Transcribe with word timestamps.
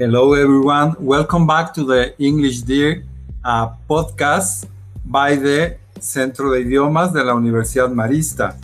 Hello, 0.00 0.32
everyone. 0.32 0.96
Welcome 0.98 1.46
back 1.46 1.74
to 1.74 1.84
the 1.84 2.14
English 2.18 2.62
Dear 2.62 3.04
uh, 3.44 3.68
podcast 3.86 4.66
by 5.04 5.36
the 5.36 5.76
Centro 6.00 6.54
de 6.54 6.62
Idiomas 6.62 7.12
de 7.12 7.22
la 7.22 7.34
Universidad 7.34 7.92
Marista. 7.92 8.56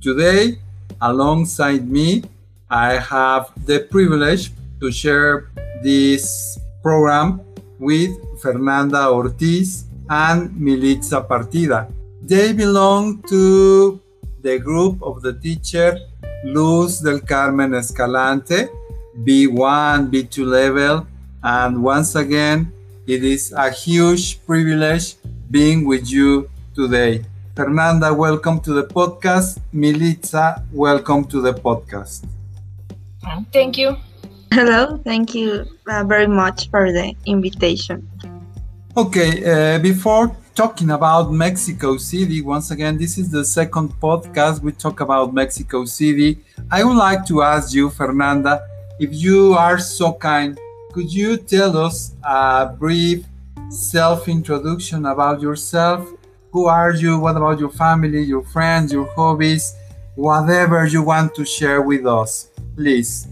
Today, 0.00 0.56
alongside 1.00 1.84
me, 1.90 2.22
I 2.70 3.00
have 3.00 3.50
the 3.66 3.80
privilege 3.80 4.52
to 4.78 4.92
share 4.92 5.50
this 5.82 6.60
program 6.80 7.40
with 7.80 8.12
Fernanda 8.40 9.10
Ortiz 9.10 9.86
and 10.08 10.52
Militza 10.52 11.26
Partida. 11.26 11.88
They 12.22 12.52
belong 12.52 13.20
to 13.22 13.98
the 14.42 14.60
group 14.60 15.02
of 15.02 15.22
the 15.22 15.32
teacher 15.32 15.98
Luz 16.44 17.00
del 17.00 17.18
Carmen 17.22 17.74
Escalante, 17.74 18.68
B1, 19.22 20.10
B2 20.10 20.46
level. 20.46 21.06
And 21.42 21.82
once 21.82 22.14
again, 22.14 22.72
it 23.06 23.22
is 23.22 23.52
a 23.52 23.70
huge 23.70 24.44
privilege 24.46 25.16
being 25.50 25.84
with 25.86 26.10
you 26.10 26.50
today. 26.74 27.24
Fernanda, 27.54 28.12
welcome 28.12 28.60
to 28.60 28.72
the 28.72 28.84
podcast. 28.84 29.60
Militza, 29.72 30.64
welcome 30.72 31.24
to 31.26 31.40
the 31.40 31.52
podcast. 31.52 32.26
Thank 33.52 33.78
you. 33.78 33.96
Hello, 34.52 34.98
thank 35.04 35.34
you 35.34 35.66
uh, 35.88 36.04
very 36.04 36.26
much 36.26 36.70
for 36.70 36.92
the 36.92 37.14
invitation. 37.26 38.08
Okay, 38.96 39.42
uh, 39.44 39.78
before 39.80 40.34
talking 40.54 40.90
about 40.90 41.32
Mexico 41.32 41.96
City, 41.96 42.40
once 42.40 42.70
again, 42.70 42.96
this 42.96 43.18
is 43.18 43.30
the 43.30 43.44
second 43.44 43.90
podcast 44.00 44.60
we 44.60 44.72
talk 44.72 45.00
about 45.00 45.34
Mexico 45.34 45.84
City. 45.84 46.38
I 46.70 46.84
would 46.84 46.96
like 46.96 47.26
to 47.26 47.42
ask 47.42 47.74
you, 47.74 47.90
Fernanda, 47.90 48.62
if 49.00 49.10
you 49.12 49.54
are 49.54 49.78
so 49.78 50.12
kind, 50.12 50.58
could 50.92 51.12
you 51.12 51.36
tell 51.36 51.76
us 51.76 52.14
a 52.22 52.74
brief 52.78 53.26
self 53.68 54.28
introduction 54.28 55.06
about 55.06 55.40
yourself? 55.40 56.08
Who 56.52 56.66
are 56.66 56.92
you? 56.92 57.18
What 57.18 57.36
about 57.36 57.58
your 57.58 57.70
family, 57.70 58.22
your 58.22 58.44
friends, 58.44 58.92
your 58.92 59.06
hobbies, 59.16 59.74
whatever 60.14 60.86
you 60.86 61.02
want 61.02 61.34
to 61.34 61.44
share 61.44 61.82
with 61.82 62.06
us, 62.06 62.50
please? 62.76 63.26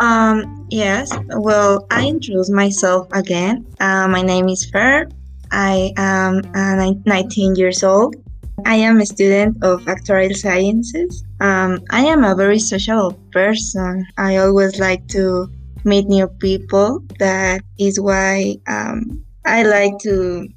Um, 0.00 0.66
yes, 0.70 1.12
well, 1.36 1.86
I 1.90 2.08
introduce 2.08 2.50
myself 2.50 3.06
again. 3.12 3.64
Uh, 3.78 4.08
my 4.08 4.22
name 4.22 4.48
is 4.48 4.68
Fer. 4.68 5.06
I 5.52 5.92
am 5.96 6.42
uh, 6.52 6.92
19 7.06 7.54
years 7.54 7.84
old. 7.84 8.16
I 8.64 8.76
am 8.76 9.00
a 9.00 9.06
student 9.06 9.62
of 9.64 9.82
actuarial 9.86 10.36
sciences. 10.36 11.24
Um, 11.40 11.80
I 11.90 12.04
am 12.04 12.22
a 12.24 12.34
very 12.34 12.58
social 12.58 13.12
person. 13.32 14.06
I 14.16 14.36
always 14.36 14.78
like 14.78 15.06
to 15.08 15.48
meet 15.84 16.06
new 16.06 16.28
people. 16.28 17.02
That 17.18 17.62
is 17.78 18.00
why 18.00 18.56
um, 18.68 19.24
I 19.44 19.64
like 19.64 19.98
to 20.00 20.48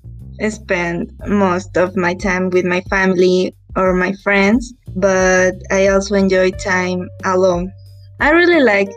spend 0.50 1.12
most 1.28 1.76
of 1.76 1.96
my 1.98 2.14
time 2.14 2.50
with 2.52 2.66
my 2.66 2.82
family 2.82 3.56
or 3.76 3.94
my 3.94 4.14
friends, 4.24 4.74
but 4.96 5.56
I 5.72 5.88
also 5.88 6.16
enjoy 6.16 6.52
time 6.52 7.10
alone. 7.26 7.72
I 8.20 8.30
really 8.32 8.62
like 8.62 8.90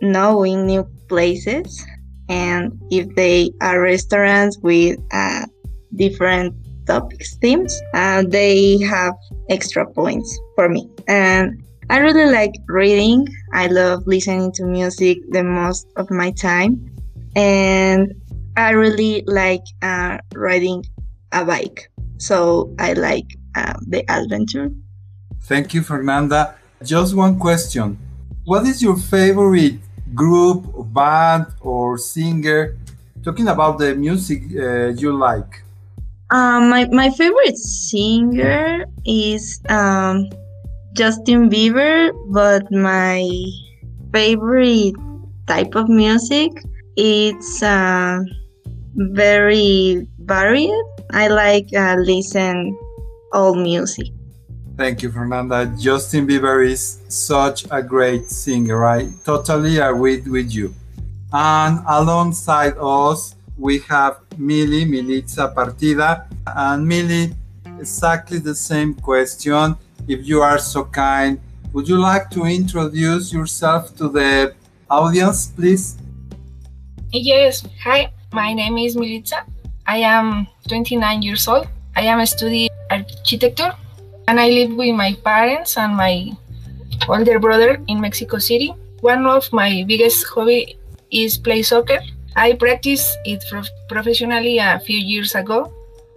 knowing 0.00 0.66
new 0.66 0.84
places 1.08 1.86
and 2.28 2.72
if 2.90 3.14
they 3.14 3.50
are 3.60 3.80
restaurants 3.80 4.58
with 4.58 4.98
uh, 5.12 5.46
different 5.94 6.54
topics 6.86 7.36
themes 7.36 7.72
uh, 7.94 8.22
they 8.26 8.78
have 8.78 9.14
extra 9.48 9.86
points 9.92 10.38
for 10.54 10.68
me. 10.68 10.88
And 11.08 11.62
i 11.90 11.98
really 11.98 12.30
like 12.30 12.52
reading. 12.68 13.26
I 13.52 13.66
love 13.66 14.06
listening 14.06 14.52
to 14.52 14.64
music 14.64 15.18
the 15.30 15.44
most 15.44 15.86
of 15.96 16.10
my 16.10 16.30
time. 16.32 16.80
And 17.36 18.14
i 18.56 18.70
really 18.70 19.24
like 19.26 19.64
uh, 19.82 20.18
riding 20.34 20.84
a 21.32 21.44
bike. 21.44 21.90
So 22.18 22.74
i 22.78 22.92
like 22.92 23.26
uh, 23.54 23.74
the 23.86 24.04
adventure. 24.10 24.70
Thank 25.42 25.74
you 25.74 25.82
fernanda. 25.82 26.54
Just 26.82 27.14
one 27.14 27.38
question. 27.38 27.98
What 28.44 28.66
is 28.66 28.82
your 28.82 28.96
favorite 28.96 29.78
group, 30.14 30.66
band, 30.92 31.46
or 31.60 31.96
singer? 31.96 32.76
Talking 33.22 33.46
about 33.46 33.78
the 33.78 33.94
music 33.94 34.42
uh, 34.56 34.88
you 34.88 35.12
like. 35.16 35.62
Um, 36.32 36.70
my, 36.70 36.88
my 36.90 37.10
favorite 37.10 37.58
singer 37.58 38.86
is 39.04 39.60
um, 39.68 40.28
Justin 40.94 41.50
Bieber, 41.50 42.10
but 42.32 42.64
my 42.72 43.28
favorite 44.12 44.94
type 45.46 45.74
of 45.74 45.88
music 45.88 46.52
it's 46.96 47.62
uh, 47.62 48.20
very 48.94 50.06
varied. 50.18 50.84
I 51.10 51.28
like 51.28 51.68
uh, 51.74 51.96
listen 51.98 52.76
all 53.32 53.54
music. 53.54 54.08
Thank 54.76 55.02
you, 55.02 55.10
Fernanda. 55.10 55.72
Justin 55.78 56.26
Bieber 56.26 56.66
is 56.66 57.00
such 57.08 57.66
a 57.70 57.82
great 57.82 58.30
singer. 58.30 58.84
I 58.84 59.12
totally 59.24 59.78
agree 59.78 60.20
with 60.20 60.52
you. 60.52 60.74
And 61.32 61.80
alongside 61.86 62.74
us, 62.78 63.34
we 63.58 63.78
have 63.80 64.20
Mili, 64.38 64.84
Militza 64.86 65.52
Partida. 65.54 66.26
And 66.46 66.86
Mili, 66.90 67.34
exactly 67.78 68.38
the 68.38 68.54
same 68.54 68.94
question. 68.94 69.76
If 70.08 70.26
you 70.26 70.40
are 70.40 70.58
so 70.58 70.84
kind, 70.84 71.40
would 71.72 71.88
you 71.88 71.98
like 71.98 72.30
to 72.30 72.44
introduce 72.44 73.32
yourself 73.32 73.96
to 73.96 74.08
the 74.08 74.54
audience, 74.90 75.46
please? 75.46 75.96
Yes. 77.12 77.64
Hi, 77.84 78.12
my 78.32 78.52
name 78.52 78.78
is 78.78 78.96
Militza. 78.96 79.44
I 79.86 79.98
am 79.98 80.46
29 80.68 81.22
years 81.22 81.48
old. 81.48 81.68
I 81.96 82.02
am 82.02 82.24
studying 82.26 82.70
architecture 82.90 83.72
and 84.28 84.40
I 84.40 84.48
live 84.48 84.72
with 84.74 84.94
my 84.94 85.14
parents 85.24 85.76
and 85.76 85.96
my 85.96 86.32
older 87.08 87.38
brother 87.38 87.80
in 87.88 88.00
Mexico 88.00 88.38
City. 88.38 88.74
One 89.00 89.26
of 89.26 89.52
my 89.52 89.84
biggest 89.86 90.26
hobby 90.28 90.78
is 91.10 91.36
play 91.36 91.62
soccer. 91.62 92.00
I 92.36 92.54
practiced 92.54 93.18
it 93.24 93.44
professionally 93.88 94.58
a 94.58 94.80
few 94.80 94.98
years 94.98 95.34
ago. 95.34 95.72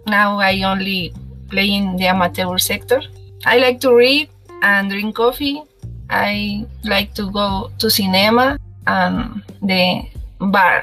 Now 0.06 0.38
I 0.38 0.62
only 0.62 1.14
play 1.50 1.70
in 1.72 1.96
the 1.96 2.06
amateur 2.06 2.58
sector. 2.58 3.02
I 3.44 3.58
like 3.58 3.80
to 3.80 3.94
read 3.94 4.28
and 4.62 4.90
drink 4.90 5.16
coffee. 5.16 5.62
I 6.10 6.66
like 6.84 7.14
to 7.14 7.30
go 7.30 7.70
to 7.78 7.90
cinema 7.90 8.58
and 8.86 9.42
the 9.62 10.06
bar. 10.38 10.82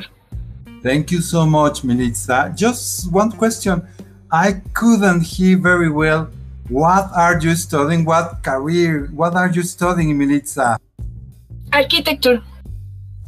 Thank 0.83 1.11
you 1.11 1.21
so 1.21 1.45
much, 1.45 1.81
Militza. 1.83 2.55
Just 2.55 3.11
one 3.11 3.31
question. 3.31 3.87
I 4.31 4.61
couldn't 4.73 5.21
hear 5.21 5.57
very 5.57 5.89
well 5.89 6.29
what 6.69 7.11
are 7.13 7.39
you 7.39 7.55
studying? 7.55 8.05
What 8.05 8.41
career? 8.41 9.09
What 9.13 9.35
are 9.35 9.49
you 9.49 9.63
studying, 9.63 10.17
Militza? 10.17 10.79
Architecture. 11.73 12.41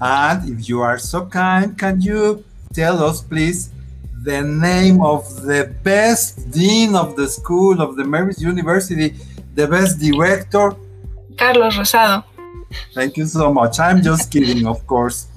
And 0.02 0.50
if 0.50 0.68
you 0.68 0.82
are 0.82 0.98
so 0.98 1.26
kind, 1.26 1.78
can 1.78 2.02
you 2.02 2.44
tell 2.74 3.04
us, 3.04 3.22
please, 3.22 3.70
the 4.24 4.42
name 4.42 5.02
of 5.02 5.44
the 5.44 5.74
best 5.84 6.52
dean 6.52 6.96
of 6.96 7.16
the 7.16 7.28
school 7.28 7.82
of 7.82 7.96
the 7.96 8.04
Mary's 8.04 8.42
University, 8.42 9.16
the 9.54 9.68
best 9.68 10.00
director? 10.00 10.76
Carlos 11.38 11.76
Rosado. 11.78 12.24
Thank 12.94 13.18
you 13.18 13.26
so 13.26 13.54
much. 13.54 13.80
I'm 13.80 14.02
just 14.02 14.32
kidding, 14.34 14.68
of 14.68 14.86
course, 14.86 15.28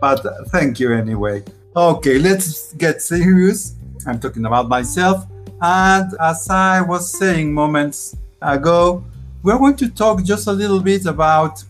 but 0.00 0.24
uh, 0.26 0.44
thank 0.48 0.80
you 0.80 0.92
anyway. 0.92 1.42
Okay, 1.74 2.18
let's 2.18 2.74
get 2.74 3.00
serious. 3.00 3.74
I'm 4.06 4.20
talking 4.20 4.44
about 4.44 4.68
myself. 4.68 5.26
And 5.62 6.12
as 6.20 6.50
I 6.50 6.82
was 6.82 7.10
saying 7.10 7.52
moments 7.52 8.16
ago, 8.42 9.02
we're 9.42 9.58
going 9.58 9.76
to 9.76 9.88
talk 9.88 10.22
just 10.24 10.46
a 10.46 10.52
little 10.52 10.80
bit 10.80 11.06
about 11.06 11.64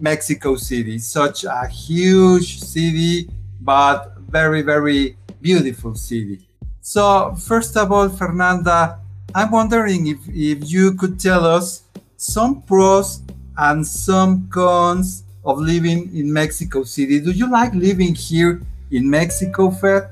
Mexico 0.00 0.56
City, 0.56 0.98
such 0.98 1.44
a 1.44 1.66
huge 1.66 2.60
city, 2.60 3.28
but 3.60 4.14
very, 4.28 4.62
very 4.62 5.16
beautiful 5.40 5.94
city. 5.94 6.46
So, 6.80 7.34
first 7.34 7.76
of 7.76 7.90
all, 7.90 8.08
Fernanda, 8.08 9.00
I'm 9.34 9.50
wondering 9.50 10.06
if, 10.06 10.18
if 10.28 10.70
you 10.70 10.94
could 10.94 11.18
tell 11.18 11.44
us 11.44 11.82
some 12.16 12.62
pros 12.62 13.22
and 13.58 13.86
some 13.86 14.48
cons 14.48 15.24
of 15.44 15.58
living 15.58 16.14
in 16.14 16.32
Mexico 16.32 16.84
City. 16.84 17.20
Do 17.20 17.30
you 17.30 17.50
like 17.50 17.74
living 17.74 18.14
here 18.14 18.60
in 18.90 19.08
Mexico, 19.08 19.70
Fer? 19.70 20.10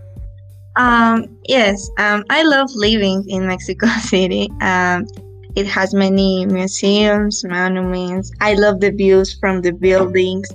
Um, 0.77 1.39
yes, 1.45 1.91
um, 1.99 2.25
I 2.31 2.43
love 2.43 2.71
living 2.75 3.25
in 3.29 3.47
Mexico 3.47 3.87
City. 4.01 4.51
Um, 4.61 5.07
it 5.57 5.67
has 5.67 5.95
many 5.95 6.47
museums, 6.47 7.45
monuments. 7.45 8.33
I 8.41 8.55
love 8.55 8.81
the 8.81 8.91
views 8.91 9.35
from 9.39 9.63
the 9.63 9.73
buildings. 9.73 10.49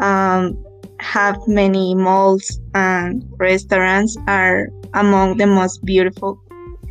Um, 0.00 0.62
have 1.00 1.38
many 1.46 1.94
malls 1.94 2.60
and 2.74 3.24
restaurants 3.38 4.16
are 4.26 4.68
among 4.94 5.36
the 5.36 5.46
most 5.46 5.84
beautiful. 5.84 6.40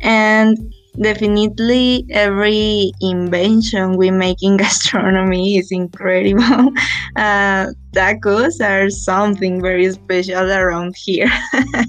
And 0.00 0.72
definitely 1.00 2.06
every 2.10 2.92
invention 3.00 3.96
we 3.96 4.10
make 4.10 4.42
in 4.42 4.56
gastronomy 4.64 5.58
is 5.58 5.72
incredible. 5.72 6.72
Uh, 7.16 7.68
tacos 7.92 8.60
are 8.60 8.90
something 8.90 9.62
very 9.62 9.88
special 9.92 10.50
around 10.50 10.96
here. 10.96 11.30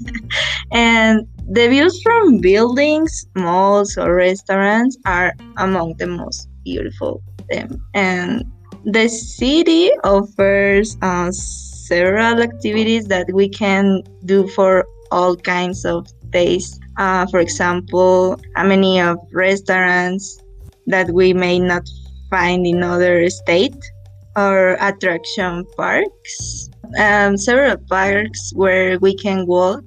and 0.70 1.26
the 1.48 1.68
views 1.68 2.02
from 2.02 2.38
buildings, 2.38 3.26
malls, 3.36 3.96
or 3.96 4.14
restaurants 4.14 4.98
are 5.06 5.32
among 5.58 5.94
the 5.96 6.06
most 6.06 6.48
beautiful. 6.64 7.22
Them. 7.50 7.80
And 7.94 8.44
the 8.84 9.08
city 9.08 9.90
offers 10.02 10.96
uh, 11.02 11.30
several 11.30 12.42
activities 12.42 13.06
that 13.06 13.32
we 13.32 13.48
can 13.48 14.02
do 14.24 14.48
for 14.48 14.84
all 15.12 15.36
kinds 15.36 15.84
of 15.84 16.08
days. 16.30 16.80
Uh, 16.98 17.26
for 17.26 17.38
example, 17.38 18.40
many 18.56 19.00
of 19.00 19.18
restaurants 19.32 20.42
that 20.86 21.10
we 21.10 21.32
may 21.32 21.60
not 21.60 21.88
find 22.30 22.66
in 22.66 22.82
other 22.82 23.30
states 23.30 23.90
or 24.36 24.76
attraction 24.80 25.64
parks. 25.76 26.70
Um, 26.98 27.36
several 27.36 27.76
parks 27.88 28.52
where 28.54 28.98
we 28.98 29.16
can 29.16 29.46
walk 29.46 29.84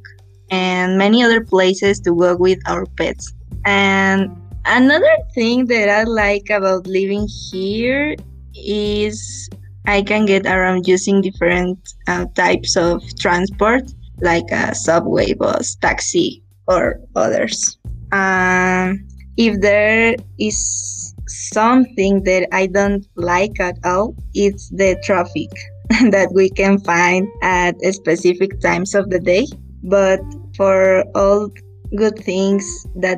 and 0.52 0.98
many 0.98 1.24
other 1.24 1.44
places 1.44 2.00
to 2.02 2.14
walk 2.14 2.40
with 2.40 2.60
our 2.68 2.86
pets. 2.98 3.34
And 3.66 4.36
another 4.66 5.16
thing 5.34 5.66
that 5.66 5.90
I 5.90 6.04
like 6.04 6.50
about 6.50 6.88
living 6.88 7.28
here 7.52 8.16
is 8.56 9.50
I 9.86 10.02
can 10.02 10.26
get 10.26 10.46
around 10.46 10.88
using 10.88 11.22
different 11.22 11.80
uh, 12.08 12.26
types 12.36 12.78
of 12.78 13.04
transport, 13.18 13.92
like 14.22 14.52
a 14.52 14.76
subway, 14.76 15.34
bus, 15.34 15.76
taxi, 15.76 16.44
or 16.68 17.00
others. 17.16 17.78
Um, 18.12 19.08
if 19.38 19.62
there 19.62 20.16
is 20.40 21.16
something 21.28 22.24
that 22.24 22.48
I 22.52 22.68
don't 22.68 23.06
like 23.16 23.60
at 23.60 23.78
all, 23.84 24.16
it's 24.34 24.70
the 24.70 25.00
traffic 25.04 25.50
that 26.12 26.32
we 26.34 26.50
can 26.50 26.80
find 26.80 27.28
at 27.42 27.80
specific 27.94 28.60
times 28.60 28.94
of 28.94 29.10
the 29.10 29.20
day. 29.20 29.48
But 29.84 30.20
for 30.60 31.06
all 31.16 31.50
good 31.96 32.20
things 32.20 32.86
that 32.96 33.18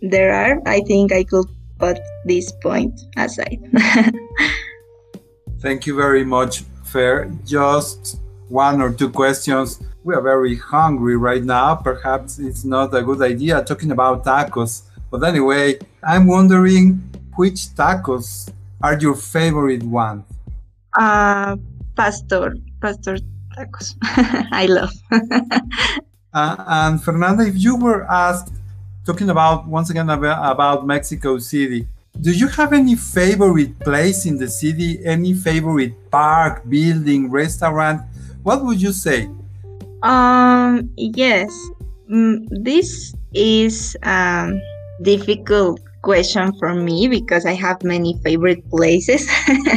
there 0.00 0.32
are, 0.32 0.56
I 0.64 0.80
think 0.88 1.12
I 1.12 1.22
could 1.22 1.44
put 1.78 1.98
this 2.24 2.50
point 2.62 2.98
aside. 3.14 3.60
Thank 5.60 5.86
you 5.86 5.94
very 5.94 6.24
much, 6.24 6.62
Fer. 6.84 7.30
Just 7.44 8.20
one 8.48 8.80
or 8.80 8.90
two 8.90 9.10
questions. 9.10 9.82
We 10.02 10.14
are 10.14 10.22
very 10.22 10.56
hungry 10.56 11.18
right 11.18 11.44
now. 11.44 11.74
Perhaps 11.74 12.38
it's 12.38 12.64
not 12.64 12.94
a 12.94 13.02
good 13.02 13.20
idea 13.20 13.62
talking 13.62 13.90
about 13.90 14.24
tacos. 14.24 14.84
But 15.10 15.24
anyway, 15.24 15.80
I'm 16.02 16.26
wondering 16.26 17.04
which 17.36 17.68
tacos 17.76 18.48
are 18.80 18.98
your 18.98 19.14
favorite 19.14 19.82
ones? 19.82 20.24
Uh, 20.96 21.56
pastor, 21.96 22.56
pastor 22.80 23.18
tacos. 23.54 23.94
I 24.52 24.64
love. 24.66 24.94
uh, 26.38 26.64
and 26.66 27.02
Fernanda, 27.02 27.42
if 27.42 27.56
you 27.56 27.76
were 27.76 28.04
asked, 28.04 28.52
talking 29.04 29.30
about 29.30 29.66
once 29.66 29.90
again 29.90 30.08
about, 30.10 30.86
Mexico 30.86 31.38
City, 31.38 31.88
do 32.20 32.30
you 32.30 32.48
have 32.48 32.72
any 32.72 32.94
favorite 32.94 33.78
place 33.80 34.26
in 34.26 34.36
the 34.38 34.48
city? 34.48 35.04
Any 35.04 35.34
favorite 35.34 35.94
park, 36.10 36.62
building, 36.68 37.30
restaurant? 37.30 38.02
What 38.42 38.64
would 38.64 38.80
you 38.80 38.92
say? 38.92 39.30
Um, 40.02 40.90
yes. 40.96 41.50
Mm, 42.10 42.46
this 42.50 43.14
is 43.34 43.96
a 44.02 44.52
difficult 45.02 45.80
question 46.02 46.52
for 46.58 46.74
me 46.74 47.08
because 47.08 47.46
I 47.46 47.54
have 47.54 47.82
many 47.82 48.18
favorite 48.24 48.62
places. 48.70 49.28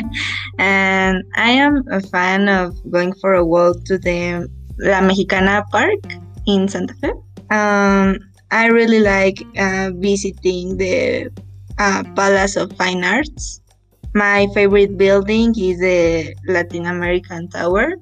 and 0.59 1.23
I 1.35 1.51
am 1.51 1.83
a 1.91 2.01
fan 2.01 2.49
of 2.49 2.77
going 2.89 3.13
for 3.21 3.33
a 3.33 3.45
walk 3.45 3.83
to 3.85 3.97
the 3.97 4.49
La 4.79 5.01
Mexicana 5.01 5.65
Park 5.71 5.99
in 6.45 6.67
Santa 6.67 6.93
Fe. 6.95 7.11
Um, 7.49 8.19
I 8.51 8.67
really 8.67 8.99
like 8.99 9.43
uh, 9.57 9.91
visiting 9.95 10.77
the 10.77 11.31
uh, 11.79 12.03
Palace 12.15 12.55
of 12.55 12.71
Fine 12.73 13.03
Arts. 13.03 13.61
My 14.13 14.47
favorite 14.53 14.97
building 14.97 15.55
is 15.57 15.79
the 15.79 16.35
Latin 16.47 16.85
American 16.85 17.47
Tower. 17.49 17.95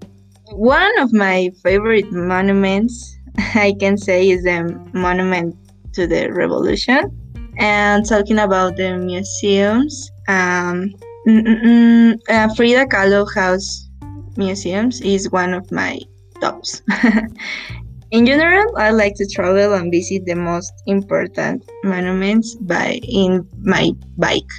One 0.52 0.98
of 1.00 1.14
my 1.14 1.52
favorite 1.62 2.12
monuments, 2.12 3.16
I 3.38 3.76
can 3.80 3.98
say, 3.98 4.30
is 4.30 4.44
the 4.44 4.74
Monument 4.94 5.56
to 5.94 6.08
the 6.08 6.32
Revolution. 6.32 7.16
And 7.58 8.06
talking 8.06 8.40
about 8.40 8.78
the 8.78 8.98
museums, 8.98 10.10
um, 10.28 10.94
uh, 11.28 12.48
Frida 12.56 12.86
Kahlo 12.88 13.28
House 13.36 13.90
Museums 14.38 15.02
is 15.02 15.30
one 15.30 15.54
of 15.54 15.70
my 15.72 16.00
tops. 16.42 16.82
In 18.12 18.26
general, 18.26 18.76
I 18.76 18.90
like 18.90 19.14
to 19.22 19.28
travel 19.28 19.76
and 19.76 19.92
visit 19.92 20.26
the 20.26 20.34
most 20.34 20.74
important 20.88 21.70
monuments 21.84 22.56
by 22.56 22.98
in 23.04 23.48
my 23.62 23.92
bike. 24.18 24.50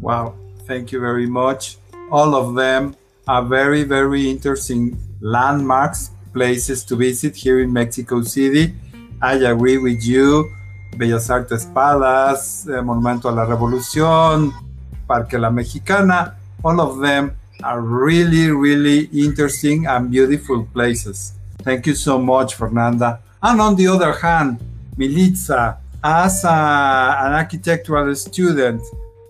Wow, 0.00 0.34
thank 0.66 0.92
you 0.92 1.00
very 1.00 1.26
much. 1.26 1.78
All 2.10 2.34
of 2.34 2.54
them 2.54 2.94
are 3.26 3.42
very, 3.42 3.84
very 3.84 4.28
interesting 4.28 5.00
landmarks, 5.22 6.10
places 6.34 6.84
to 6.84 6.96
visit 6.96 7.34
here 7.34 7.60
in 7.60 7.72
Mexico 7.72 8.20
City. 8.20 8.74
I 9.22 9.36
agree 9.48 9.78
with 9.78 10.04
you. 10.04 10.44
Bellas 10.92 11.30
Artes 11.30 11.64
Palace, 11.72 12.66
eh, 12.68 12.82
Monumento 12.82 13.30
a 13.30 13.32
la 13.32 13.46
Revolución, 13.46 14.52
Parque 15.06 15.38
La 15.38 15.48
Mexicana, 15.48 16.36
all 16.62 16.78
of 16.82 16.98
them 16.98 17.32
are 17.62 17.80
really, 17.80 18.50
really 18.50 19.08
interesting 19.12 19.86
and 19.86 20.10
beautiful 20.10 20.66
places. 20.74 21.39
Thank 21.62 21.86
you 21.86 21.94
so 21.94 22.18
much, 22.18 22.54
Fernanda. 22.54 23.20
And 23.42 23.60
on 23.60 23.76
the 23.76 23.86
other 23.88 24.12
hand, 24.12 24.60
Militza, 24.96 25.76
as 26.02 26.44
a, 26.44 26.48
an 26.48 27.32
architectural 27.32 28.14
student, 28.14 28.82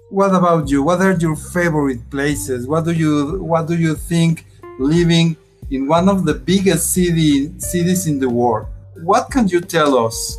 what 0.09 0.35
about 0.35 0.69
you? 0.69 0.83
What 0.83 1.01
are 1.01 1.13
your 1.13 1.37
favorite 1.37 2.09
places? 2.11 2.67
What 2.67 2.85
do 2.85 2.93
you 2.93 3.43
what 3.43 3.69
do 3.69 3.77
you 3.77 3.95
think 3.95 4.45
living 4.79 5.37
in 5.71 5.87
one 5.87 6.09
of 6.09 6.25
the 6.25 6.35
biggest 6.35 6.93
city 6.93 7.53
cities 7.59 8.07
in 8.07 8.19
the 8.19 8.29
world? 8.29 8.67
What 9.03 9.31
can 9.31 9.47
you 9.47 9.61
tell 9.61 9.97
us? 10.07 10.37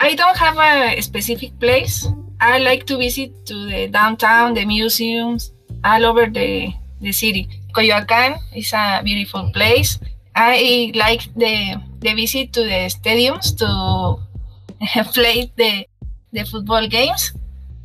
I 0.00 0.14
don't 0.14 0.36
have 0.36 0.58
a 0.58 1.00
specific 1.00 1.58
place. 1.58 2.06
I 2.40 2.58
like 2.58 2.84
to 2.86 2.98
visit 2.98 3.32
to 3.46 3.54
the 3.54 3.88
downtown, 3.88 4.52
the 4.52 4.66
museums, 4.66 5.52
all 5.82 6.04
over 6.04 6.26
the, 6.26 6.72
the 7.00 7.12
city. 7.12 7.48
Coyoacan 7.74 8.36
is 8.54 8.72
a 8.74 9.00
beautiful 9.02 9.50
place. 9.54 9.98
I 10.36 10.92
like 10.94 11.32
the 11.34 11.80
the 12.00 12.12
visit 12.12 12.52
to 12.52 12.60
the 12.60 12.92
stadiums 12.92 13.56
to 13.56 14.20
play 15.16 15.50
the 15.56 15.86
the 16.32 16.44
football 16.44 16.86
games. 16.86 17.32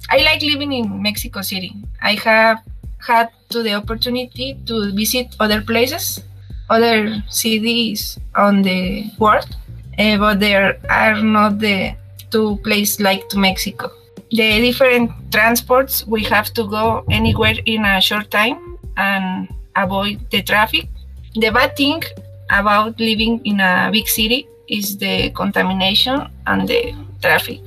I 0.10 0.18
like 0.18 0.42
living 0.42 0.74
in 0.74 1.02
Mexico 1.02 1.42
City. 1.42 1.72
I 2.02 2.16
have 2.16 2.60
had 3.00 3.30
to 3.52 3.64
the 3.64 3.76
opportunity 3.76 4.60
to 4.66 4.92
visit 4.92 5.34
other 5.40 5.62
places, 5.62 6.22
other 6.70 7.24
cities 7.30 8.20
on 8.36 8.64
the 8.64 9.06
world, 9.18 9.56
uh, 9.98 10.18
but 10.18 10.42
there 10.42 10.78
are 10.90 11.22
not 11.24 11.60
the 11.60 11.96
two 12.32 12.58
places 12.66 13.00
like 13.00 13.30
to 13.30 13.40
Mexico. 13.40 13.90
The 14.30 14.60
different 14.60 15.12
transports 15.32 16.06
we 16.06 16.26
have 16.26 16.52
to 16.56 16.68
go 16.68 17.06
anywhere 17.10 17.56
in 17.66 17.86
a 17.86 18.02
short 18.02 18.30
time 18.30 18.78
and 18.98 19.48
avoid 19.78 20.20
the 20.32 20.42
traffic. 20.42 20.90
The 21.36 21.50
bad 21.52 21.78
thing 21.78 22.04
about 22.52 23.00
living 23.00 23.42
in 23.46 23.60
a 23.60 23.90
big 23.92 24.08
city 24.08 24.48
is 24.68 24.98
the 24.98 25.32
contamination 25.32 26.28
and 26.48 26.68
the 26.68 26.94
traffic. 27.22 27.62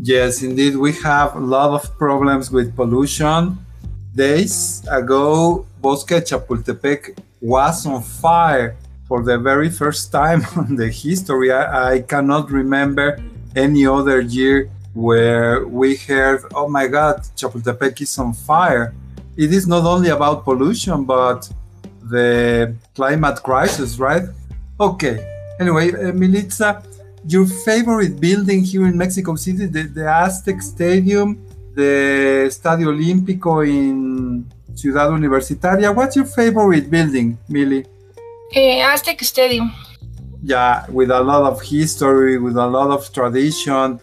Yes, 0.00 0.42
indeed, 0.42 0.76
we 0.76 0.92
have 1.02 1.34
a 1.34 1.40
lot 1.40 1.70
of 1.70 1.96
problems 1.98 2.50
with 2.50 2.74
pollution. 2.74 3.58
Days 4.14 4.84
ago, 4.90 5.66
Bosque 5.80 6.22
Chapultepec 6.22 7.18
was 7.40 7.86
on 7.86 8.02
fire 8.02 8.76
for 9.06 9.22
the 9.22 9.38
very 9.38 9.70
first 9.70 10.12
time 10.12 10.42
in 10.68 10.76
the 10.76 10.88
history. 10.88 11.50
I, 11.52 11.94
I 11.94 12.00
cannot 12.02 12.50
remember 12.50 13.18
any 13.56 13.86
other 13.86 14.20
year 14.20 14.70
where 14.94 15.66
we 15.66 15.96
heard, 15.96 16.44
oh 16.54 16.68
my 16.68 16.86
God, 16.86 17.22
Chapultepec 17.36 18.00
is 18.00 18.18
on 18.18 18.32
fire. 18.32 18.94
It 19.36 19.52
is 19.52 19.66
not 19.66 19.84
only 19.84 20.10
about 20.10 20.44
pollution, 20.44 21.04
but 21.04 21.48
the 22.08 22.74
climate 22.94 23.42
crisis, 23.42 23.98
right? 23.98 24.22
Okay. 24.80 25.16
Anyway, 25.60 25.88
uh, 25.90 26.12
Militza, 26.12 26.84
your 27.26 27.46
favorite 27.46 28.20
building 28.20 28.62
here 28.62 28.86
in 28.86 28.96
Mexico 28.96 29.34
City, 29.36 29.66
the, 29.66 29.82
the 29.82 30.06
Aztec 30.08 30.62
Stadium, 30.62 31.38
the 31.74 32.46
Estadio 32.46 32.88
Olímpico 32.88 33.66
in 33.66 34.46
Ciudad 34.74 35.10
Universitaria. 35.10 35.94
What's 35.94 36.16
your 36.16 36.26
favorite 36.26 36.90
building, 36.90 37.36
Mili? 37.50 37.86
Uh, 38.54 38.92
Aztec 38.92 39.22
Stadium. 39.22 39.72
Yeah, 40.42 40.86
with 40.90 41.10
a 41.10 41.20
lot 41.20 41.42
of 41.50 41.60
history, 41.62 42.38
with 42.38 42.56
a 42.56 42.66
lot 42.66 42.90
of 42.90 43.12
tradition. 43.12 44.00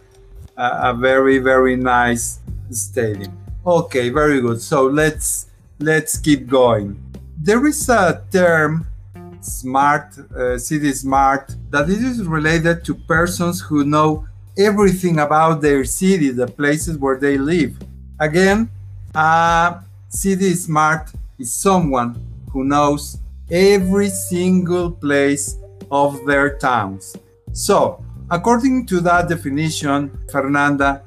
a, 0.58 0.90
a 0.90 0.94
very 0.94 1.38
very 1.38 1.76
nice 1.76 2.40
stadium. 2.72 3.38
Okay, 3.66 4.10
very 4.10 4.42
good. 4.42 4.62
So 4.62 4.86
let's 4.86 5.48
let's 5.80 6.18
keep 6.18 6.48
going. 6.48 7.00
There 7.46 7.64
is 7.68 7.88
a 7.90 8.24
term 8.32 8.88
smart 9.40 10.18
uh, 10.18 10.58
city 10.58 10.92
smart 10.94 11.56
that 11.70 11.88
it 11.92 12.02
is 12.02 12.26
related 12.26 12.84
to 12.86 12.96
persons 12.96 13.62
who 13.62 13.86
know 13.86 14.26
everything 14.58 15.20
about 15.20 15.62
their 15.62 15.86
city 15.86 16.32
the 16.32 16.48
places 16.48 16.98
where 16.98 17.20
they 17.20 17.38
live. 17.38 17.78
Again 18.20 18.68
a 19.14 19.80
city 20.10 20.56
smart 20.56 21.12
is 21.38 21.54
someone 21.54 22.18
who 22.52 22.64
knows 22.64 23.20
every 23.52 24.10
single 24.10 24.90
place 24.90 25.56
of 25.92 26.26
their 26.26 26.58
towns. 26.58 27.16
So 27.54 28.04
according 28.32 28.88
to 28.88 29.00
that 29.02 29.30
definition 29.30 30.10
fernanda 30.32 31.04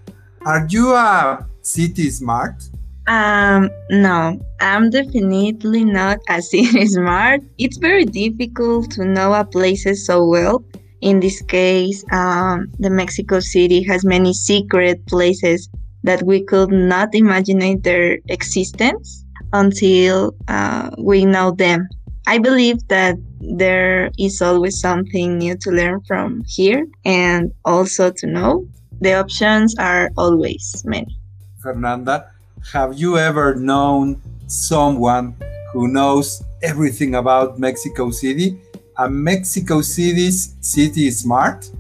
are 0.47 0.69
you 0.71 0.95
a 0.95 1.45
city 1.63 2.09
smart 2.11 2.63
um, 3.09 3.71
no, 3.91 4.39
I'm 4.61 4.91
definitely 4.91 5.85
not 5.85 6.19
a 6.29 6.43
city 6.51 6.87
smart. 6.87 7.41
It's 7.57 7.79
very 7.79 8.05
difficult 8.05 8.91
to 8.93 9.05
know 9.05 9.33
a 9.33 9.45
places 9.45 10.07
so 10.07 10.27
well. 10.27 10.63
In 11.01 11.21
this 11.21 11.41
case, 11.43 12.05
um, 12.13 12.71
the 12.79 12.91
Mexico 12.91 13.41
City 13.41 13.83
has 13.85 14.05
many 14.05 14.35
secret 14.35 15.05
places 15.07 15.69
that 16.03 16.23
we 16.23 16.45
could 16.45 16.71
not 16.71 17.15
imagine 17.15 17.81
their 17.81 18.19
existence 18.29 19.25
until 19.53 20.35
uh, 20.49 20.91
we 20.99 21.25
know 21.25 21.53
them. 21.53 21.89
I 22.27 22.39
believe 22.39 22.87
that 22.89 23.17
there 23.41 24.11
is 24.19 24.43
always 24.43 24.79
something 24.79 25.39
new 25.39 25.57
to 25.57 25.71
learn 25.71 26.03
from 26.07 26.43
here 26.47 26.87
and 27.05 27.53
also 27.65 28.11
to 28.11 28.27
know. 28.27 28.67
The 29.01 29.15
options 29.15 29.75
are 29.79 30.11
always 30.19 30.83
many. 30.85 31.17
Fernanda, 31.63 32.27
have 32.73 32.99
you 32.99 33.17
ever 33.19 33.55
known 33.55 34.21
someone 34.47 35.35
who 35.73 35.89
knows 35.89 36.43
everything 36.63 37.15
about 37.15 37.59
Mexico 37.59 38.11
City? 38.11 38.61
A 38.99 39.09
Mexico 39.09 39.81
City's 39.81 40.57
city 40.61 41.11
smart? 41.11 41.71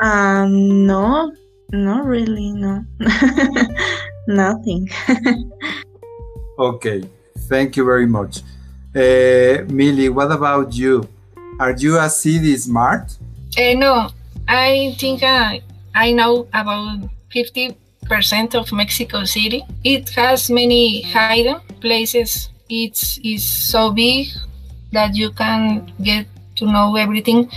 Um, 0.00 0.86
no, 0.86 1.32
not 1.72 2.04
really, 2.04 2.52
no. 2.52 2.84
Nothing. 4.26 4.88
okay, 6.58 7.02
thank 7.48 7.76
you 7.76 7.84
very 7.84 8.06
much. 8.06 8.42
Uh, 8.94 9.64
Millie, 9.68 10.08
what 10.08 10.30
about 10.32 10.74
you? 10.74 11.08
Are 11.58 11.72
you 11.72 11.98
a 11.98 12.08
city 12.08 12.56
smart? 12.56 13.16
Uh, 13.58 13.74
no, 13.74 14.10
I 14.46 14.94
think 14.98 15.22
I, 15.22 15.62
I 15.94 16.12
know 16.12 16.46
about 16.52 17.08
50 17.32 17.76
percent 18.10 18.58
of 18.58 18.66
Mexico 18.72 19.22
City. 19.22 19.62
It 19.84 20.10
has 20.18 20.50
many 20.50 21.02
hidden 21.02 21.62
places. 21.80 22.50
It's 22.68 23.22
is 23.22 23.46
so 23.46 23.92
big 23.94 24.26
that 24.90 25.14
you 25.14 25.30
can 25.30 25.86
get 26.02 26.26
to 26.58 26.66
know 26.66 26.96
everything. 26.96 27.48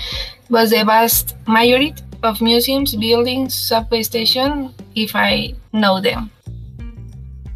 But 0.49 0.69
the 0.69 0.85
vast 0.85 1.33
majority 1.47 1.97
of 2.21 2.39
museums, 2.39 2.95
buildings, 2.95 3.57
subway 3.57 4.03
station, 4.03 4.69
if 4.93 5.15
I 5.15 5.55
know 5.73 5.99
them. 5.99 6.29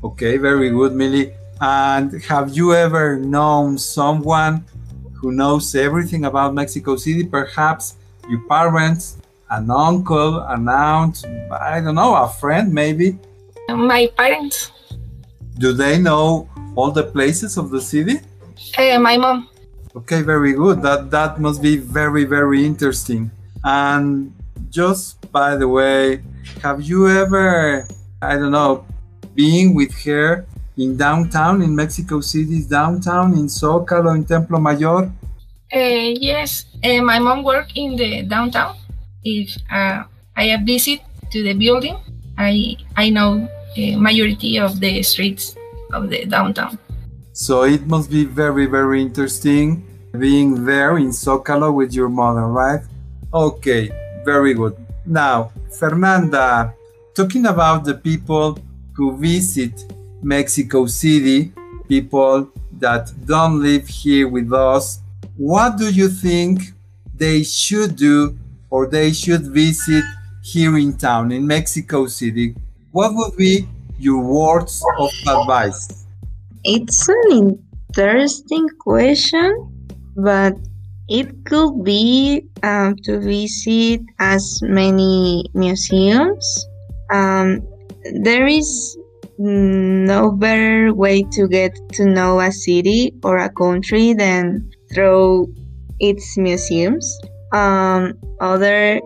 Okay, 0.04 0.38
very 0.38 0.70
good, 0.74 0.94
Millie. 0.94 1.34
And 1.62 2.10
have 2.26 2.58
you 2.58 2.74
ever 2.74 3.18
known 3.18 3.78
someone 3.78 4.66
who 5.14 5.32
knows 5.32 5.74
everything 5.76 6.26
about 6.26 6.54
Mexico 6.54 6.98
City? 6.98 7.24
Perhaps 7.26 7.98
your 8.30 8.42
parents, 8.50 9.18
an 9.50 9.72
uncle, 9.72 10.40
an 10.48 10.68
aunt, 10.68 11.26
I 11.52 11.80
don't 11.82 11.96
know, 11.96 12.16
a 12.16 12.28
friend 12.28 12.74
maybe? 12.74 13.18
My 13.70 14.08
parents. 14.18 14.72
Do 15.58 15.74
they 15.74 15.98
know 15.98 16.50
all 16.76 16.92
the 16.92 17.04
places 17.04 17.58
of 17.58 17.70
the 17.70 17.82
city? 17.82 18.20
Uh, 18.78 19.00
my 19.00 19.18
mom. 19.18 19.50
Okay, 19.96 20.22
very 20.22 20.54
good. 20.54 20.82
That 20.82 21.10
that 21.12 21.40
must 21.40 21.62
be 21.62 21.78
very 21.78 22.24
very 22.24 22.66
interesting. 22.66 23.32
And 23.64 24.34
just 24.70 25.32
by 25.32 25.56
the 25.56 25.68
way, 25.68 26.22
have 26.62 26.82
you 26.82 27.10
ever 27.10 27.88
I 28.22 28.36
don't 28.36 28.52
know, 28.52 28.86
being 29.36 29.76
with 29.76 29.94
her 30.06 30.46
in 30.78 30.98
downtown 30.98 31.62
in 31.62 31.76
Mexico 31.76 32.22
City's 32.22 32.68
downtown 32.68 33.34
in 33.34 33.46
Zócalo 33.48 34.16
in 34.16 34.26
Templo 34.26 34.60
Mayor? 34.60 35.12
Uh, 35.74 36.14
yes, 36.18 36.66
uh, 36.84 37.02
my 37.02 37.20
mom 37.20 37.44
worked 37.44 37.74
in 37.76 37.96
the 37.96 38.24
downtown 38.24 38.78
if 39.28 39.58
uh, 39.72 40.04
I 40.36 40.56
visit 40.64 41.02
to 41.32 41.44
the 41.44 41.54
building, 41.54 41.98
I 42.38 42.78
I 42.96 43.10
know 43.10 43.48
the 43.76 43.96
majority 43.96 44.58
of 44.60 44.80
the 44.80 45.04
streets 45.04 45.56
of 45.92 46.10
the 46.10 46.26
downtown. 46.26 46.80
So 47.34 47.64
it 47.64 47.86
must 47.88 48.10
be 48.10 48.24
very 48.26 48.66
very 48.66 49.02
interesting 49.02 49.84
being 50.18 50.66
there 50.66 50.98
in 50.98 51.10
Zócalo 51.12 51.74
with 51.74 51.94
your 51.94 52.10
mother, 52.10 52.48
right? 52.48 52.82
Okay, 53.34 53.92
very 54.26 54.54
good. 54.54 54.76
Now, 55.06 55.52
Fernanda, 55.78 56.74
talking 57.14 57.46
about 57.46 57.84
the 57.84 57.94
people 57.94 58.58
who 58.96 59.16
visit 59.18 59.86
Mexico 60.24 60.88
City, 60.88 61.52
people 61.88 62.50
that 62.80 63.12
don't 63.26 63.62
live 63.62 63.88
here 63.88 64.28
with 64.28 64.52
us, 64.54 65.00
what 65.36 65.78
do 65.78 65.92
you 65.92 66.10
think 66.10 66.74
they 67.14 67.44
should 67.44 67.96
do 67.96 68.38
or 68.70 68.88
they 68.88 69.12
should 69.12 69.48
visit 69.48 70.04
here 70.44 70.78
in 70.78 70.98
town, 70.98 71.32
in 71.32 71.46
Mexico 71.46 72.08
City, 72.08 72.56
what 72.92 73.14
would 73.14 73.36
be 73.38 73.68
your 74.00 74.22
words 74.24 74.84
of 75.00 75.12
advice? 75.28 76.06
It's 76.64 77.08
an 77.08 77.60
interesting 77.90 78.68
question, 78.80 79.52
but 80.16 80.54
it 81.10 81.46
could 81.46 81.84
be 81.84 82.46
um, 82.64 82.96
to 83.04 83.20
visit 83.20 84.02
as 84.20 84.60
many 84.62 85.46
museums. 85.54 86.66
Um, 87.12 87.62
there 88.24 88.48
is 88.48 88.98
no 89.38 90.32
better 90.32 90.94
way 90.94 91.24
to 91.32 91.48
get 91.48 91.78
to 91.94 92.06
know 92.06 92.40
a 92.40 92.52
city 92.52 93.14
or 93.24 93.38
a 93.38 93.50
country 93.50 94.14
than 94.14 94.72
through 94.92 95.54
its 96.00 96.38
museums 96.38 97.20
um, 97.54 98.14
other 98.40 99.00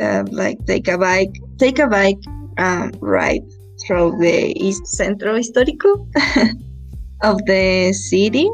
uh, 0.00 0.24
like 0.30 0.64
take 0.66 0.88
a 0.88 0.98
bike 0.98 1.34
take 1.58 1.78
a 1.78 1.86
bike 1.86 2.18
um, 2.58 2.92
ride 3.00 3.42
through 3.86 4.16
the 4.18 4.52
East 4.56 4.86
Centro 4.86 5.36
Histórico 5.36 6.06
of 7.22 7.44
the 7.46 7.92
city 7.92 8.48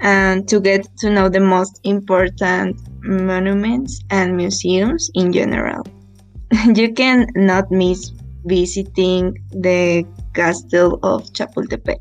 and 0.00 0.48
to 0.48 0.60
get 0.60 0.86
to 0.98 1.10
know 1.10 1.28
the 1.28 1.40
most 1.40 1.80
important 1.84 2.80
monuments 3.02 4.02
and 4.10 4.36
museums 4.36 5.10
in 5.14 5.32
general. 5.32 5.82
you 6.74 6.92
can 6.92 7.26
not 7.34 7.70
miss 7.70 8.12
visiting 8.44 9.34
the 9.50 10.04
Castle 10.34 10.98
of 11.02 11.24
Chapultepec. 11.32 11.98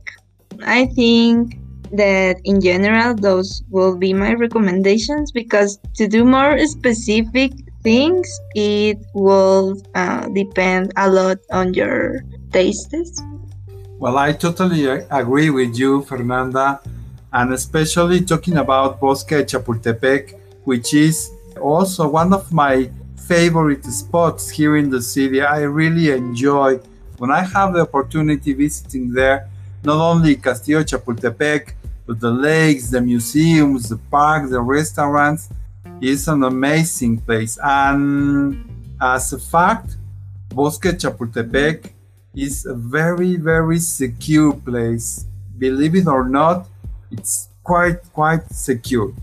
I 0.64 0.88
think 0.88 1.58
that 1.92 2.38
in 2.44 2.62
general 2.62 3.16
those 3.16 3.64
will 3.70 3.96
be 3.96 4.14
my 4.14 4.34
recommendations 4.34 5.32
because 5.32 5.80
to 5.96 6.08
do 6.08 6.26
more 6.26 6.58
specific 6.66 7.52
things 7.84 8.28
it 8.56 8.98
will 9.14 9.82
uh, 9.96 10.28
depend 10.30 10.92
a 10.98 11.10
lot 11.10 11.38
on 11.52 11.74
your 11.74 12.24
tastes. 12.52 13.22
Well 14.00 14.18
i 14.18 14.32
totally 14.34 14.86
agree 14.88 15.50
with 15.50 15.78
you 15.78 16.02
fernanda 16.04 16.82
and 17.34 17.54
especially 17.54 18.22
talking 18.22 18.58
about 18.58 19.00
bosque 19.00 19.46
chapultepec 19.52 20.36
which 20.66 20.94
is 20.94 21.32
also 21.62 22.08
one 22.08 22.34
of 22.34 22.52
my 22.52 22.90
favorite 23.28 23.84
spots 23.86 24.50
here 24.50 24.78
in 24.78 24.90
the 24.90 25.02
city. 25.02 25.42
I 25.42 25.62
really 25.62 26.12
enjoy 26.12 26.80
when 27.18 27.32
i 27.32 27.42
have 27.42 27.74
the 27.74 27.82
opportunity 27.82 28.54
visiting 28.54 29.14
there 29.14 29.50
not 29.86 30.02
only 30.02 30.36
Castillo 30.36 30.84
Chapultepec, 30.84 31.74
but 32.06 32.20
the 32.20 32.32
lakes, 32.32 32.90
the 32.90 33.02
museums, 33.02 33.90
the 33.90 33.98
parks, 33.98 34.50
the 34.50 34.62
restaurants. 34.62 35.50
is 36.02 36.28
an 36.28 36.44
amazing 36.44 37.18
place. 37.20 37.58
And 37.64 38.66
as 39.02 39.34
a 39.34 39.40
fact, 39.40 39.98
Bosque 40.50 40.98
Chapultepec 40.98 41.92
is 42.36 42.66
a 42.66 42.74
very, 42.74 43.38
very 43.38 43.80
secure 43.80 44.54
place. 44.54 45.26
Believe 45.58 45.96
it 45.96 46.08
or 46.08 46.28
not, 46.28 46.68
it's 47.12 47.50
quite, 47.64 48.04
quite 48.14 48.44
secure. 48.52 49.14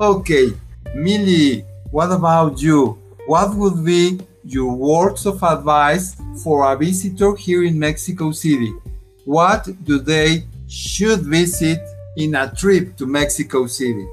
Okay, 0.00 0.52
Millie, 0.94 1.64
what 1.90 2.12
about 2.12 2.62
you? 2.62 2.98
What 3.26 3.54
would 3.56 3.84
be 3.84 4.20
your 4.44 4.72
words 4.72 5.26
of 5.26 5.42
advice 5.42 6.16
for 6.42 6.72
a 6.72 6.76
visitor 6.76 7.34
here 7.34 7.64
in 7.64 7.78
Mexico 7.78 8.30
City? 8.32 8.72
What 9.24 9.68
do 9.84 9.98
they 9.98 10.44
should 10.68 11.20
visit 11.20 11.80
in 12.16 12.34
a 12.34 12.52
trip 12.54 12.96
to 12.96 13.06
Mexico 13.06 13.66
City? 13.66 14.06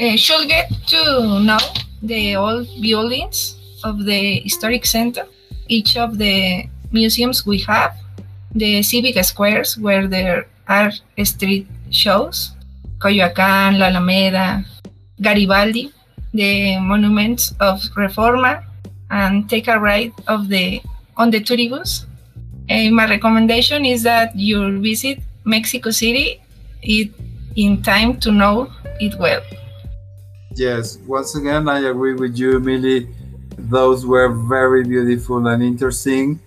Uh, 0.00 0.16
should 0.16 0.48
get 0.48 0.70
to 0.88 1.40
know 1.40 1.58
the 2.02 2.36
old 2.36 2.68
buildings 2.80 3.56
of 3.84 4.04
the 4.04 4.40
historic 4.40 4.86
center. 4.86 5.26
Each 5.68 5.96
of 5.96 6.18
the 6.18 6.64
museums 6.90 7.46
we 7.46 7.58
have, 7.60 7.96
the 8.54 8.82
civic 8.82 9.22
squares 9.24 9.78
where 9.78 10.06
there 10.06 10.46
are 10.68 10.92
street 11.24 11.66
shows, 11.90 12.52
Coyoacán, 12.98 13.78
La 13.78 13.86
Alameda, 13.86 14.64
Garibaldi, 15.20 15.92
the 16.32 16.78
monuments 16.78 17.52
of 17.60 17.80
Reforma, 17.96 18.64
and 19.10 19.48
take 19.48 19.68
a 19.68 19.78
ride 19.78 20.12
of 20.26 20.48
the 20.48 20.80
on 21.16 21.30
the 21.30 21.40
Turibus. 21.40 22.06
And 22.68 22.94
my 22.94 23.08
recommendation 23.08 23.84
is 23.84 24.02
that 24.04 24.36
you 24.36 24.80
visit 24.80 25.18
Mexico 25.44 25.90
City 25.90 26.40
it, 26.82 27.10
in 27.56 27.82
time 27.82 28.18
to 28.20 28.32
know 28.32 28.70
it 29.00 29.18
well. 29.18 29.42
Yes, 30.54 30.98
once 31.06 31.34
again, 31.34 31.68
I 31.68 31.80
agree 31.80 32.14
with 32.14 32.36
you, 32.36 32.60
Millie. 32.60 33.08
Those 33.56 34.04
were 34.04 34.28
very 34.28 34.84
beautiful 34.84 35.46
and 35.46 35.62
interesting 35.62 36.40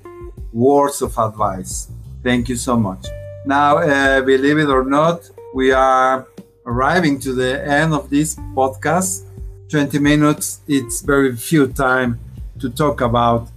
words 0.54 1.02
of 1.02 1.18
advice. 1.18 1.90
Thank 2.24 2.50
you 2.50 2.56
so 2.56 2.78
much. 2.78 3.08
Now, 3.46 3.78
uh, 3.78 4.22
believe 4.22 4.58
it 4.58 4.70
or 4.70 4.84
not, 4.84 5.30
we 5.54 5.72
are 5.72 6.28
arriving 6.66 7.20
to 7.22 7.34
the 7.34 7.64
end 7.66 7.94
of 7.94 8.10
this 8.10 8.36
podcast. 8.56 9.24
20 9.70 10.00
minutes, 10.00 10.62
it's 10.68 11.02
very 11.02 11.36
few 11.36 11.68
time 11.68 12.20
to 12.60 12.70
talk 12.70 13.02
about 13.02 13.50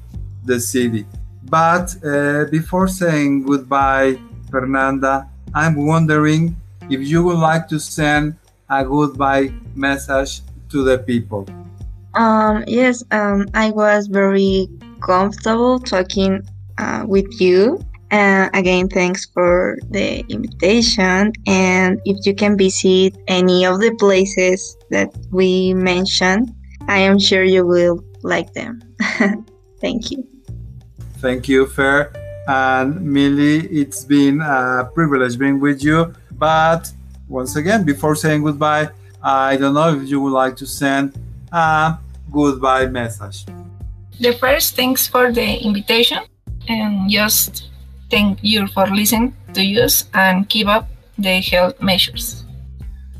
the 0.44 0.58
city. 0.58 1.06
But 1.48 1.96
uh, 2.04 2.44
before 2.50 2.88
saying 2.88 3.44
goodbye, 3.44 4.18
Fernanda, 4.50 5.28
I'm 5.54 5.86
wondering 5.86 6.56
if 6.90 7.00
you 7.06 7.24
would 7.24 7.38
like 7.38 7.68
to 7.68 7.80
send 7.80 8.36
a 8.68 8.84
goodbye 8.84 9.52
message 9.74 10.42
to 10.70 10.84
the 10.84 10.98
people. 10.98 11.46
Um, 12.14 12.64
yes, 12.66 13.02
um, 13.10 13.46
I 13.54 13.70
was 13.70 14.08
very 14.08 14.68
comfortable 15.00 15.78
talking 15.78 16.42
uh, 16.78 17.04
with 17.06 17.40
you. 17.40 17.80
Uh, 18.10 18.48
again, 18.54 18.88
thanks 18.88 19.26
for 19.26 19.78
the 19.90 20.20
invitation. 20.28 21.32
And 21.46 22.00
if 22.04 22.24
you 22.24 22.34
can 22.34 22.56
visit 22.56 23.16
any 23.28 23.64
of 23.64 23.80
the 23.80 23.94
places 23.98 24.76
that 24.90 25.10
we 25.30 25.74
mentioned, 25.74 26.54
I 26.88 26.98
am 26.98 27.18
sure 27.18 27.44
you 27.44 27.66
will 27.66 28.02
like 28.22 28.52
them. 28.54 28.80
Thank 29.80 30.10
you. 30.10 30.26
Thank 31.20 31.48
you, 31.48 31.66
Fer. 31.66 32.12
And 32.46 33.02
Millie, 33.02 33.66
it's 33.66 34.04
been 34.04 34.40
a 34.40 34.88
privilege 34.94 35.36
being 35.36 35.58
with 35.58 35.82
you. 35.82 36.14
But 36.32 36.92
once 37.28 37.56
again, 37.56 37.84
before 37.84 38.14
saying 38.14 38.44
goodbye, 38.44 38.90
I 39.22 39.56
don't 39.56 39.74
know 39.74 39.94
if 40.00 40.08
you 40.08 40.20
would 40.20 40.32
like 40.32 40.56
to 40.56 40.66
send 40.66 41.18
a 41.52 41.98
goodbye 42.30 42.86
message. 42.86 43.44
The 44.20 44.32
first, 44.34 44.76
thanks 44.76 45.08
for 45.08 45.32
the 45.32 45.58
invitation, 45.58 46.18
and 46.68 47.10
just 47.10 47.68
thank 48.10 48.38
you 48.42 48.66
for 48.68 48.86
listening 48.86 49.34
to 49.54 49.62
us 49.82 50.04
and 50.14 50.48
keep 50.48 50.68
up 50.68 50.88
the 51.18 51.40
health 51.40 51.82
measures. 51.82 52.44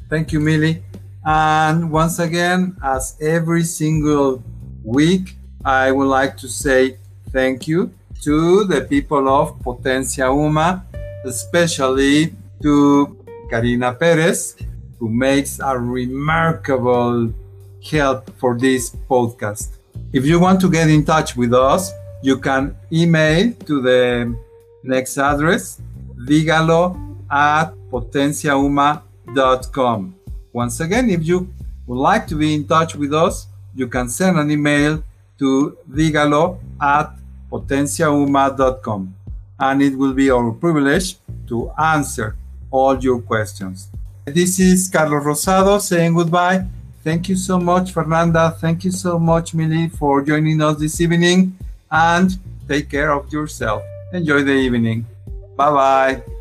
Thank 0.09 0.33
you, 0.33 0.41
Millie. 0.41 0.83
And 1.25 1.91
once 1.91 2.19
again, 2.21 2.77
as 2.83 3.17
every 3.21 3.65
single 3.65 4.43
week, 4.85 5.37
I 5.65 5.91
would 5.91 6.07
like 6.07 6.37
to 6.39 6.49
say 6.49 6.97
thank 7.33 7.69
you 7.69 7.91
to 8.23 8.65
the 8.65 8.83
people 8.83 9.29
of 9.29 9.59
Potencia 9.61 10.27
UMA, 10.27 10.85
especially 11.25 12.35
to 12.63 13.17
Karina 13.51 13.95
Perez, 13.95 14.57
who 14.99 15.09
makes 15.09 15.59
a 15.61 15.79
remarkable 15.79 17.33
help 17.91 18.31
for 18.39 18.59
this 18.59 18.91
podcast. 19.09 19.79
If 20.13 20.27
you 20.27 20.39
want 20.41 20.61
to 20.63 20.71
get 20.71 20.91
in 20.91 21.05
touch 21.05 21.37
with 21.37 21.55
us, 21.55 21.93
you 22.23 22.39
can 22.39 22.77
email 22.93 23.53
to 23.67 23.81
the 23.81 24.35
next 24.83 25.17
address, 25.19 25.81
dígalo 26.27 26.97
at 27.31 27.73
potenciauma.com. 27.91 30.15
Once 30.53 30.81
again, 30.81 31.09
if 31.11 31.25
you 31.27 31.49
would 31.87 31.99
like 31.99 32.27
to 32.27 32.35
be 32.35 32.55
in 32.55 32.67
touch 32.67 32.97
with 32.97 33.15
us, 33.15 33.47
you 33.75 33.87
can 33.87 34.09
send 34.09 34.39
an 34.39 34.51
email 34.51 35.03
to 35.39 35.77
dígalo 35.89 36.59
at 36.81 37.15
potenciauma.com. 37.51 39.15
And 39.59 39.83
it 39.83 39.97
will 39.97 40.15
be 40.15 40.31
our 40.31 40.53
privilege 40.53 41.17
to 41.49 41.71
answer 41.79 42.37
all 42.71 42.97
your 42.99 43.21
questions. 43.21 43.89
This 44.27 44.61
is 44.61 44.89
Carlos 44.89 45.25
Rosado 45.25 45.81
saying 45.81 46.15
goodbye. 46.15 46.67
Thank 47.03 47.29
you 47.29 47.37
so 47.37 47.59
much, 47.59 47.93
Fernanda. 47.93 48.55
Thank 48.61 48.85
you 48.85 48.93
so 48.93 49.19
much, 49.19 49.55
Millie, 49.55 49.89
for 49.89 50.23
joining 50.23 50.61
us 50.61 50.79
this 50.79 51.01
evening. 51.01 51.57
And 51.91 52.37
take 52.69 52.91
care 52.91 53.11
of 53.11 53.33
yourself. 53.33 53.83
Enjoy 54.13 54.43
the 54.43 54.53
evening. 54.53 55.07
Bye 55.57 55.71
bye. 55.71 56.38